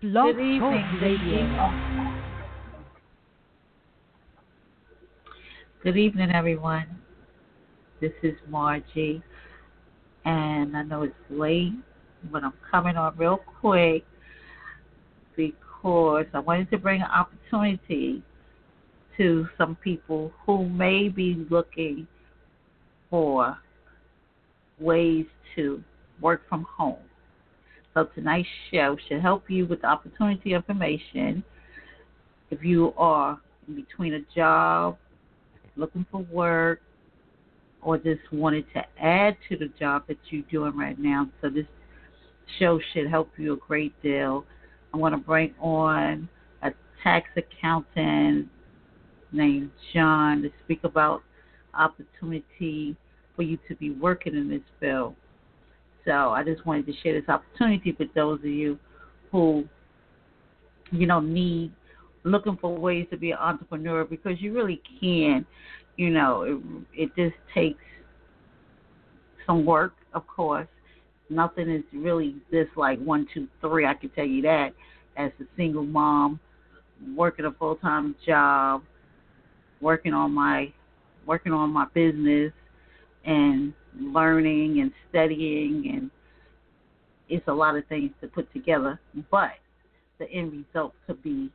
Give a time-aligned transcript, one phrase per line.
[0.00, 1.72] Blog Good evening, Talk Radio.
[5.82, 6.86] Good evening, everyone.
[8.00, 9.20] This is Margie,
[10.24, 11.72] and I know it's late,
[12.30, 14.04] but I'm coming on real quick
[15.34, 18.22] because I wanted to bring an opportunity
[19.16, 22.06] to some people who may be looking
[23.10, 23.58] for
[24.78, 25.26] ways
[25.56, 25.82] to
[26.20, 27.07] work from home.
[27.98, 31.42] So tonight's show should help you with the opportunity information
[32.48, 34.96] if you are in between a job,
[35.74, 36.80] looking for work,
[37.82, 41.28] or just wanted to add to the job that you're doing right now.
[41.40, 41.66] So this
[42.60, 44.44] show should help you a great deal.
[44.94, 46.28] I want to bring on
[46.62, 46.70] a
[47.02, 48.46] tax accountant
[49.32, 51.24] named John to speak about
[51.74, 52.96] opportunity
[53.34, 55.16] for you to be working in this field.
[56.08, 58.78] So I just wanted to share this opportunity with those of you
[59.30, 59.68] who,
[60.90, 61.70] you know, need
[62.24, 65.44] looking for ways to be an entrepreneur because you really can.
[65.98, 66.42] You know,
[66.94, 67.82] it, it just takes
[69.46, 70.66] some work, of course.
[71.28, 73.84] Nothing is really this like one, two, three.
[73.84, 74.70] I can tell you that.
[75.18, 76.40] As a single mom,
[77.14, 78.82] working a full time job,
[79.82, 80.72] working on my
[81.26, 82.50] working on my business,
[83.26, 86.10] and learning and studying and
[87.28, 88.98] it's a lot of things to put together,
[89.30, 89.52] but
[90.18, 91.50] the end result could be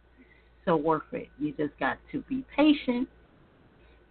[0.66, 1.30] so worth it.
[1.40, 3.08] You just got to be patient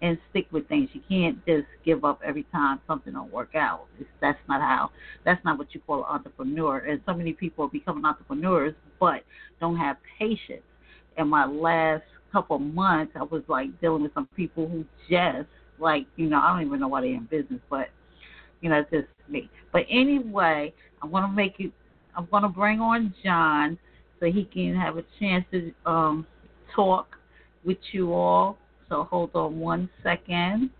[0.03, 0.91] and stick with things.
[0.93, 3.87] You can't just give up every time something don't work out.
[4.01, 4.91] It's, that's not how.
[5.25, 6.79] That's not what you call an entrepreneur.
[6.79, 9.23] And so many people are becoming entrepreneurs, but
[9.61, 10.63] don't have patience.
[11.17, 16.07] In my last couple months, I was like dealing with some people who just like
[16.17, 17.89] you know I don't even know why they're in business, but
[18.63, 19.51] you know, it's just me.
[19.73, 21.71] But anyway, I'm gonna make you.
[22.17, 23.79] I'm gonna bring on John
[24.21, 26.27] so he can have a chance to um,
[26.75, 27.17] talk
[27.65, 28.57] with you all.
[28.89, 30.71] So hold on one second.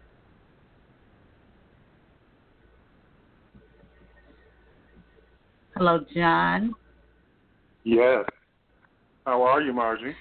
[5.75, 6.75] Hello, John.
[7.85, 8.25] Yes.
[9.27, 10.15] How are you, Margie?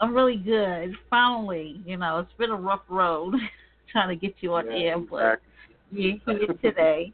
[0.00, 0.94] I'm really good.
[1.08, 3.34] Finally, you know, it's been a rough road
[3.92, 5.51] trying to get you on yeah, air, but exactly.
[5.92, 7.12] You're here today.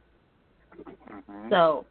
[0.77, 1.51] Mhm.
[1.51, 1.85] So,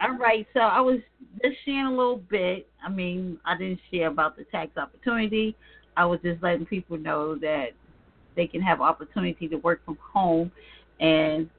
[0.00, 0.46] all right.
[0.52, 1.00] So I was
[1.42, 2.68] just sharing a little bit.
[2.84, 5.56] I mean, I didn't share about the tax opportunity.
[5.96, 7.72] I was just letting people know that
[8.34, 10.50] they can have opportunity to work from home,
[11.00, 11.50] and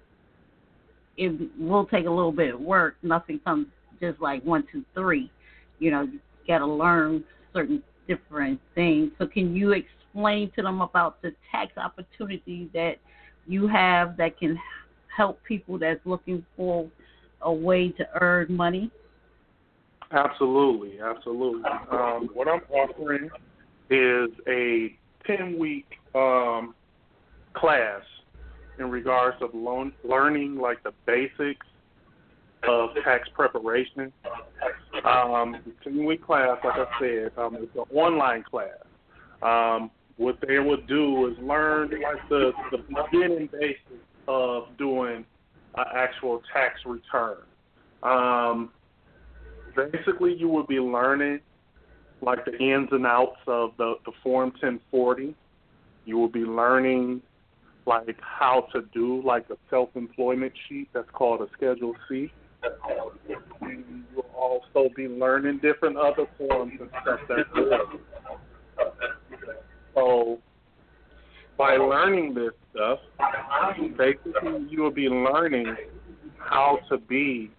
[1.17, 2.95] it will take a little bit of work.
[3.03, 3.67] Nothing comes
[3.99, 5.31] just like one, two, three.
[5.79, 9.11] You know, you got to learn certain different things.
[9.19, 12.97] So, can you explain to them about the tax opportunity that
[13.47, 14.57] you have that can
[15.15, 16.89] help people that's looking for
[17.41, 18.91] a way to earn money?
[20.11, 21.63] Absolutely, absolutely.
[21.91, 23.29] Um, what I'm offering
[23.89, 24.95] is a
[25.25, 26.75] 10 week um,
[27.53, 28.01] class
[28.79, 29.49] in regards of
[30.03, 31.65] learning like the basics
[32.67, 34.13] of tax preparation.
[35.03, 38.69] Um, 10 week class, like I said, um, it's an online class.
[39.41, 43.79] Um, what they would do is learn like the, the beginning basics
[44.27, 45.25] of doing
[45.75, 47.37] an actual tax return.
[48.03, 48.69] Um,
[49.75, 51.39] basically, you would be learning
[52.21, 55.35] like the ins and outs of the, the Form 1040.
[56.05, 57.21] You will be learning
[57.85, 62.31] like how to do like a self-employment sheet that's called a Schedule C.
[63.61, 67.79] You'll also be learning different other forms and stuff that's there.
[69.95, 70.39] So
[71.63, 72.99] by learning this stuff,
[73.97, 75.73] basically you will be learning
[76.37, 77.49] how to be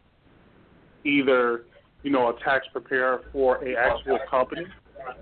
[1.07, 1.63] either,
[2.03, 4.67] you know, a tax preparer for a actual company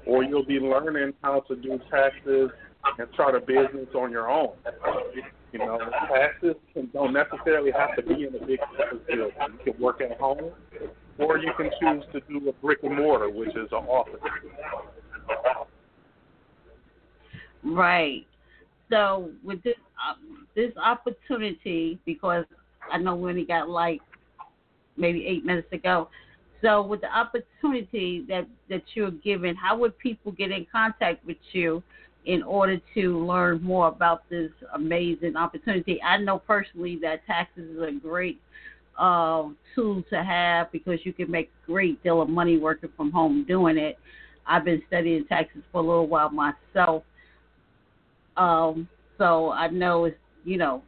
[0.04, 2.50] or you'll be learning how to do taxes
[2.98, 4.50] and start a business on your own.
[5.52, 5.78] You know,
[6.12, 9.32] taxes can, don't necessarily have to be in a big office building.
[9.64, 10.50] You can work at home,
[11.18, 14.20] or you can choose to do a brick and mortar, which is an office.
[17.62, 18.26] Right.
[18.92, 19.76] So with this
[20.54, 22.44] this opportunity, because
[22.92, 24.02] I know we only got like
[24.98, 26.10] maybe eight minutes ago.
[26.60, 31.38] So with the opportunity that that you're given, how would people get in contact with
[31.52, 31.82] you
[32.26, 36.00] in order to learn more about this amazing opportunity?
[36.02, 38.42] I know personally that taxes is a great
[38.98, 43.10] uh, tool to have because you can make a great deal of money working from
[43.10, 43.98] home doing it.
[44.46, 47.04] I've been studying taxes for a little while myself,
[48.36, 48.88] um,
[49.18, 50.82] so I know it's you know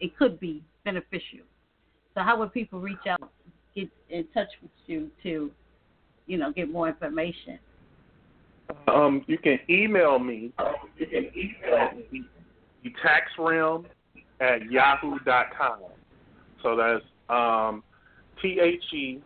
[0.00, 1.40] it could be beneficial.
[2.14, 3.30] So how would people reach out,
[3.74, 5.50] get in touch with you to
[6.28, 7.58] you know, get more information?
[8.86, 10.52] Um, you can email me.
[10.98, 12.22] You can email me
[12.84, 13.86] at taxrealm
[14.40, 15.78] at yahoo.com.
[16.62, 17.82] So that's um,
[18.40, 19.20] T H E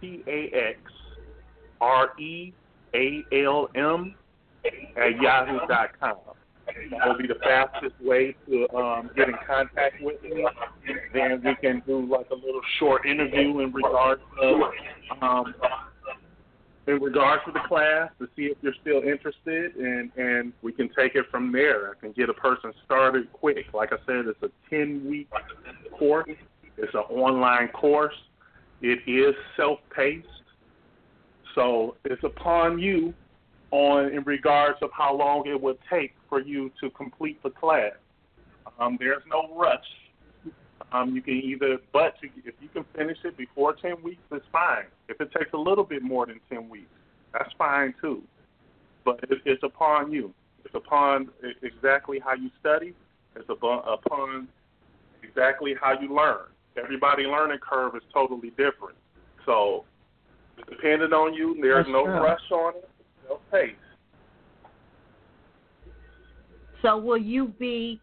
[0.00, 0.78] T A X
[1.80, 2.52] R E
[2.94, 4.14] A L M
[4.96, 6.16] at yahoo.com.
[6.90, 10.46] That will be the fastest way to um, get in contact with me.
[11.12, 14.70] Then we can do like a little short interview in regards to
[15.22, 15.54] um,
[16.86, 20.88] in regards to the class to see if you're still interested, and and we can
[20.98, 21.90] take it from there.
[21.90, 23.66] I can get a person started quick.
[23.72, 25.28] Like I said, it's a 10 week
[25.98, 26.28] course.
[26.76, 28.14] It's an online course.
[28.82, 30.26] It is self paced,
[31.54, 33.14] so it's upon you
[33.70, 37.92] on in regards of how long it would take for you to complete the class.
[38.80, 39.78] Um, there's no rush.
[40.90, 44.86] Um, you can either, but if you can finish it before 10 weeks, it's fine.
[45.08, 46.90] If it takes a little bit more than 10 weeks,
[47.32, 48.24] that's fine too.
[49.04, 50.34] But it, it's upon you.
[50.64, 51.28] It's upon
[51.62, 52.94] exactly how you study.
[53.36, 54.48] It's upon
[55.22, 56.46] exactly how you learn.
[56.76, 58.96] Everybody learning curve is totally different.
[59.46, 59.84] So,
[60.68, 62.14] depending on you, there's that's no true.
[62.14, 62.90] rush on it,
[63.28, 63.76] no pace.
[66.84, 68.00] So, will you be?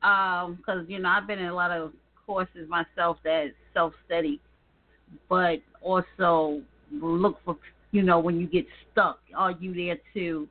[0.00, 1.92] Because um, you know, I've been in a lot of
[2.26, 4.40] courses myself that self study,
[5.28, 6.60] but also
[6.92, 7.56] look for
[7.92, 10.48] you know when you get stuck, are you there to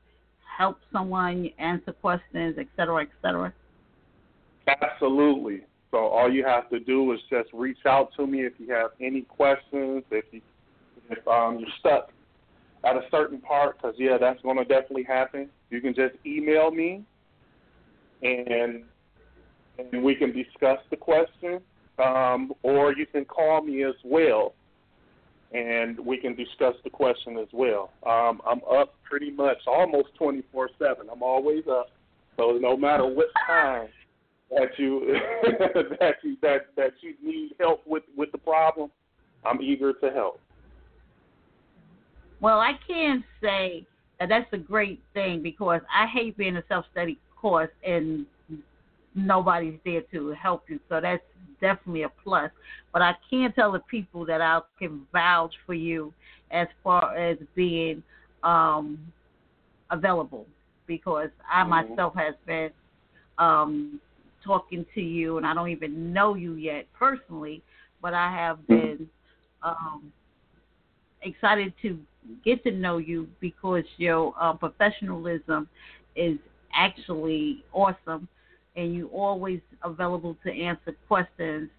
[0.58, 3.54] help someone answer questions, et cetera, et cetera?
[4.68, 5.62] Absolutely.
[5.92, 8.92] So all you have to do is just reach out to me if you have
[9.02, 10.04] any questions.
[10.10, 10.42] If you
[11.10, 12.12] if um, you're stuck
[12.86, 15.50] at a certain part, because yeah, that's going to definitely happen.
[15.70, 17.04] You can just email me,
[18.22, 18.84] and
[19.78, 21.62] and we can discuss the question,
[22.04, 24.54] um, or you can call me as well,
[25.52, 27.92] and we can discuss the question as well.
[28.06, 31.10] Um, I'm up pretty much almost 24/7.
[31.12, 31.90] I'm always up,
[32.38, 33.90] so no matter what time
[34.50, 35.18] that you
[36.00, 38.90] that you that that you need help with with the problem,
[39.46, 40.40] I'm eager to help.
[42.40, 43.86] Well, I can say
[44.20, 48.26] that that's a great thing because I hate being a self study course and
[49.16, 50.80] nobody's there to help you.
[50.90, 51.24] So that's
[51.60, 52.52] definitely a plus.
[52.94, 56.14] But I can tell the people that I can vouch for you
[56.52, 58.04] as far as being
[58.44, 59.00] um,
[59.92, 60.46] available
[60.86, 61.90] because I mm-hmm.
[61.90, 62.70] myself has been
[63.38, 64.00] um,
[64.44, 67.62] talking to you and I don't even know you yet personally,
[68.02, 68.74] but I have mm-hmm.
[68.74, 69.10] been
[69.64, 70.12] um,
[71.22, 72.00] excited to
[72.44, 75.68] get to know you because your uh, professionalism
[76.16, 76.38] is
[76.78, 78.28] actually awesome
[78.76, 81.70] and you always available to answer questions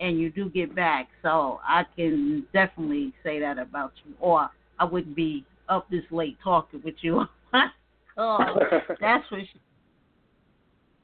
[0.00, 1.08] and you do get back.
[1.22, 4.14] So I can definitely say that about you.
[4.20, 7.24] Or I wouldn't be up this late talking with you.
[8.16, 8.38] oh,
[9.00, 9.60] that's for sure.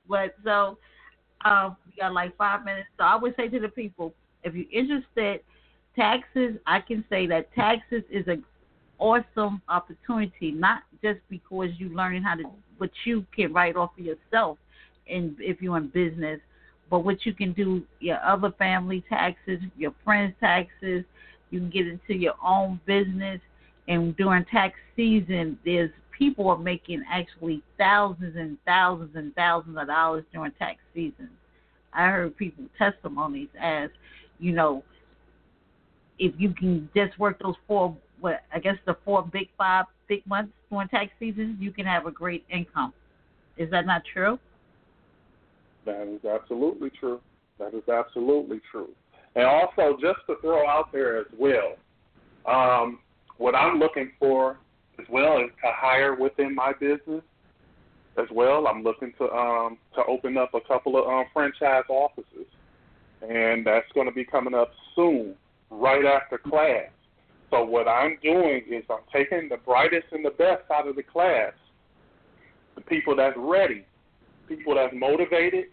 [0.09, 0.79] But so
[1.45, 2.89] um, we got like five minutes.
[2.99, 4.13] So I would say to the people,
[4.43, 5.41] if you're interested,
[5.95, 8.45] taxes, I can say that taxes is an
[8.99, 12.45] awesome opportunity, not just because you're learning how to,
[12.79, 14.59] but you can write off for yourself
[15.07, 16.41] in if you're in business,
[16.91, 21.05] but what you can do your other family taxes, your friends' taxes,
[21.51, 23.41] you can get into your own business.
[23.89, 29.87] And during tax season, there's people are making actually thousands and thousands and thousands of
[29.87, 31.31] dollars during tax season.
[31.93, 33.91] I heard people testimonies as,
[34.39, 34.83] you know,
[36.19, 40.27] if you can just work those four, what I guess the four big five big
[40.27, 42.93] months during tax season, you can have a great income.
[43.57, 44.39] Is that not true?
[45.85, 47.21] That is absolutely true.
[47.59, 48.91] That is absolutely true.
[49.35, 51.77] And also, just to throw out there as well,
[52.47, 53.01] um,
[53.37, 54.59] what I'm looking for
[54.99, 57.23] as well is to hire within my business
[58.19, 58.67] as well.
[58.67, 62.47] I'm looking to um, to open up a couple of um, franchise offices,
[63.23, 65.35] and that's going to be coming up soon,
[65.71, 66.91] right after class.
[67.51, 71.03] So what I'm doing is I'm taking the brightest and the best out of the
[71.03, 71.53] class,
[72.75, 73.87] the people that's ready,
[74.49, 75.67] people that's motivated,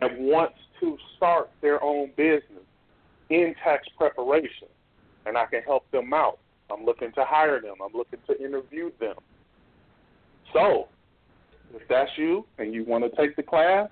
[0.00, 2.64] that wants to start their own business
[3.30, 4.68] in tax preparation,
[5.26, 6.38] and I can help them out.
[6.70, 7.76] I'm looking to hire them.
[7.84, 9.16] I'm looking to interview them.
[10.52, 10.88] So,
[11.74, 13.88] if that's you and you want to take the class,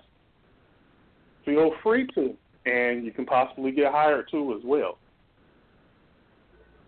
[1.45, 2.35] feel free to,
[2.67, 4.99] and you can possibly get hired too as well.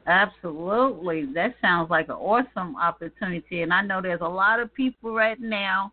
[0.06, 1.26] Absolutely.
[1.34, 3.62] That sounds like an awesome opportunity.
[3.62, 5.92] And I know there's a lot of people right now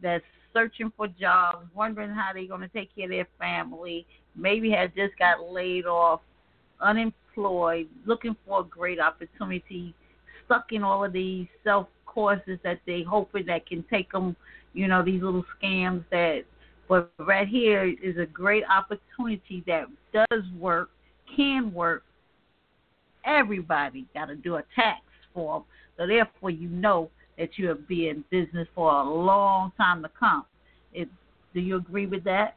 [0.00, 4.70] that's searching for jobs, wondering how they're going to take care of their family, maybe
[4.70, 6.20] has just got laid off
[6.80, 9.94] unemployed, looking for a great opportunity,
[10.44, 14.36] stuck in all of these self courses that they hoping that can take them,
[14.74, 16.44] you know, these little scams that.
[16.88, 20.90] But right here is a great opportunity that does work,
[21.34, 22.02] can work.
[23.24, 25.00] Everybody got to do a tax
[25.34, 25.64] form,
[25.96, 30.44] so therefore you know that you'll be in business for a long time to come.
[30.92, 31.08] It,
[31.54, 32.56] do you agree with that?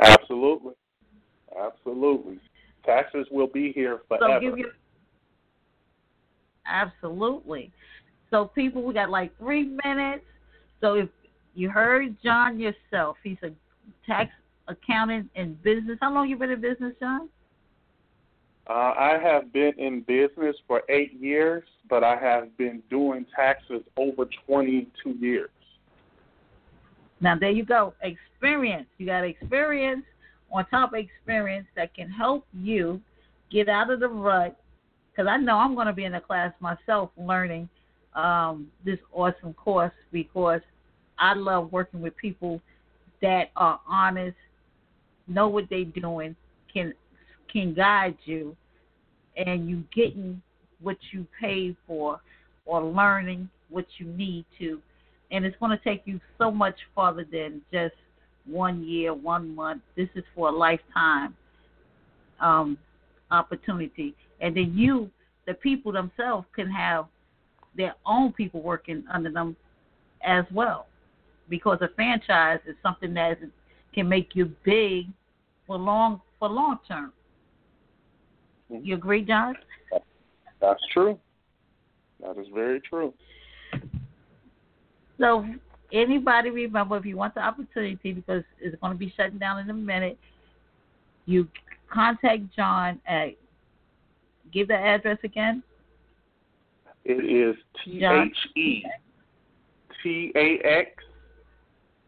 [0.00, 0.72] Absolutely.
[1.60, 2.38] Absolutely.
[2.84, 4.40] Taxes will be here forever.
[4.40, 4.70] So you,
[6.66, 7.72] absolutely.
[8.30, 10.24] So people, we got like three minutes.
[10.80, 11.08] So if
[11.54, 13.50] you heard John yourself, he's a
[14.06, 14.30] tax
[14.68, 15.98] accountant in business.
[16.00, 17.28] How long you been in business, John?
[18.68, 23.82] Uh, I have been in business for eight years, but I have been doing taxes
[23.96, 25.50] over 22 years.
[27.20, 28.86] Now there you go, experience.
[28.98, 30.04] You got experience
[30.52, 33.00] on top of experience that can help you
[33.50, 34.56] get out of the rut.
[35.10, 37.68] Because I know I'm going to be in the class myself learning
[38.14, 40.60] um, this awesome course because
[41.18, 42.60] I love working with people
[43.22, 44.36] that are honest,
[45.26, 46.36] know what they're doing,
[46.72, 46.92] can
[47.52, 48.56] can guide you,
[49.36, 50.40] and you getting
[50.80, 52.20] what you paid for,
[52.64, 54.80] or learning what you need to,
[55.30, 57.94] and it's going to take you so much farther than just
[58.46, 59.82] one year, one month.
[59.96, 61.34] This is for a lifetime
[62.40, 62.78] um,
[63.30, 64.14] opportunity.
[64.40, 65.10] And then you,
[65.46, 67.06] the people themselves, can have
[67.76, 69.56] their own people working under them
[70.24, 70.86] as well.
[71.48, 73.38] Because a franchise is something that
[73.94, 75.06] can make you big
[75.66, 77.12] for long for long term.
[78.70, 79.54] You agree, John?
[80.60, 81.18] That's true.
[82.20, 83.14] That is very true.
[85.18, 85.46] So
[85.92, 89.70] anybody remember if you want the opportunity because it's going to be shutting down in
[89.70, 90.18] a minute,
[91.26, 91.46] you
[91.92, 93.30] contact John at
[94.52, 95.62] give the address again.
[97.04, 98.84] It is T H E
[100.02, 100.90] T A X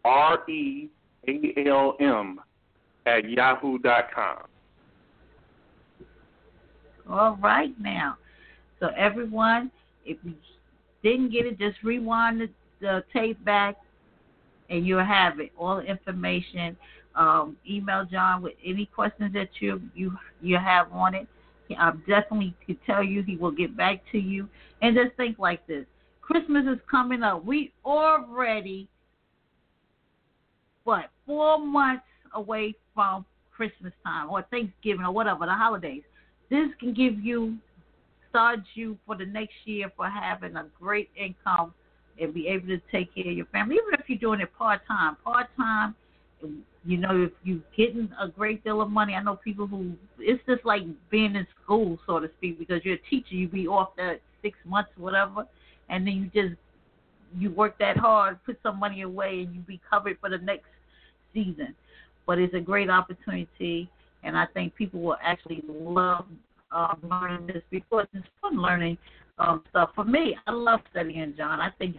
[0.05, 0.89] R E
[1.29, 2.41] A L M
[3.07, 4.50] at yahoo dot com.
[7.11, 8.17] All right now.
[8.79, 9.71] So everyone,
[10.05, 10.35] if you
[11.03, 12.49] didn't get it, just rewind the
[12.81, 13.77] the tape back,
[14.71, 15.53] and you'll have it.
[15.59, 16.77] All the information.
[17.17, 21.27] Um, email John with any questions that you you you have on it.
[21.79, 24.49] I definitely could tell you he will get back to you.
[24.83, 25.85] And just think like this:
[26.21, 27.45] Christmas is coming up.
[27.45, 28.89] We already
[30.85, 36.03] what four months away from Christmas time or Thanksgiving or whatever the holidays.
[36.51, 37.57] This can give you
[38.29, 41.75] start you for the next year for having a great income
[42.21, 44.81] and be able to take care of your family, even if you're doing it part
[44.87, 45.17] time.
[45.25, 45.95] Part time,
[46.85, 50.43] you know, if you're getting a great deal of money, I know people who it's
[50.47, 53.91] just like being in school, so to speak, because you're a teacher, you be off
[53.97, 55.47] that six months, whatever,
[55.89, 56.59] and then you just
[57.37, 60.67] you work that hard, put some money away, and you be covered for the next
[61.33, 61.75] season.
[62.27, 63.91] But it's a great opportunity,
[64.23, 66.27] and I think people will actually love
[66.73, 68.99] uh, learning this because it's fun learning
[69.39, 69.91] um, stuff.
[69.95, 71.61] For me, I love studying, John.
[71.61, 71.97] I think,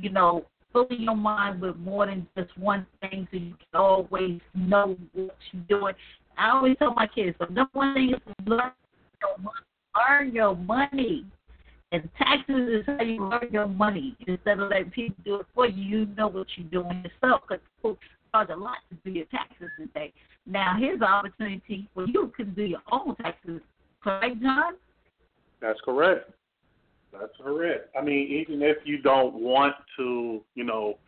[0.00, 4.40] you know, filling your mind with more than just one thing so you can always
[4.54, 5.94] know what you're doing.
[6.38, 8.72] I always tell my kids, the number one thing is to learn
[9.20, 9.56] your money.
[10.08, 11.24] Earn your money.
[11.92, 14.16] And taxes is how you earn your money.
[14.26, 17.42] Instead of letting people do it for you, you know what you're doing yourself.
[17.48, 17.96] Because
[18.32, 20.12] charge a lot to do your taxes today.
[20.46, 23.60] Now, here's an opportunity where you can do your own taxes.
[24.02, 24.74] Correct, John?
[25.60, 26.30] That's correct.
[27.12, 27.94] That's correct.
[27.98, 30.98] I mean, even if you don't want to, you know,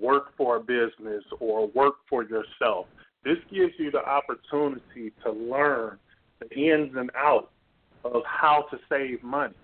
[0.00, 2.86] work for a business or work for yourself,
[3.24, 5.98] this gives you the opportunity to learn
[6.40, 7.48] the ins and outs
[8.04, 9.54] of how to save money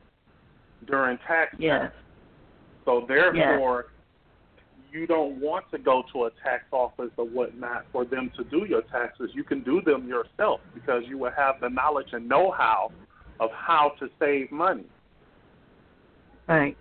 [0.87, 1.61] during tax time.
[1.61, 1.93] Yes.
[2.85, 3.87] So therefore.
[4.97, 8.67] You don't want to go to a tax office or whatnot for them to do
[8.67, 9.31] your taxes.
[9.35, 12.91] You can do them yourself because you will have the knowledge and know-how
[13.39, 14.87] of how to save money.
[16.49, 16.77] Right.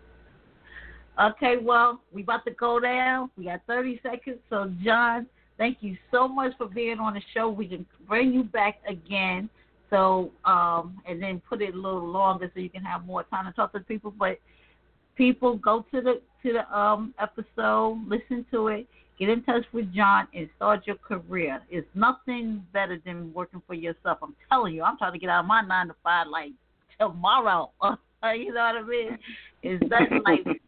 [1.21, 3.29] Okay, well, we about to go down.
[3.37, 4.37] We got 30 seconds.
[4.49, 7.49] So, John, thank you so much for being on the show.
[7.49, 9.49] We can bring you back again.
[9.89, 13.45] So, um, and then put it a little longer so you can have more time
[13.45, 14.13] to talk to people.
[14.17, 14.39] But
[15.15, 18.87] people, go to the to the um episode, listen to it,
[19.19, 21.61] get in touch with John, and start your career.
[21.69, 24.19] It's nothing better than working for yourself.
[24.21, 26.51] I'm telling you, I'm trying to get out of my nine to five like
[26.99, 27.71] tomorrow.
[27.83, 29.17] you know what I mean?
[29.63, 30.45] It's nothing like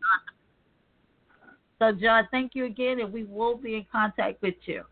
[1.79, 4.83] So, John, thank you again, and we will be in contact with you.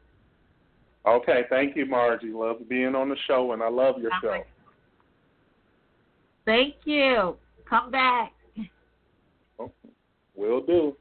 [1.07, 2.31] Okay, thank you, Margie.
[2.31, 4.43] Love being on the show, and I love your show.
[6.45, 7.37] Thank you.
[7.67, 8.33] Come back.
[10.35, 10.97] Will do.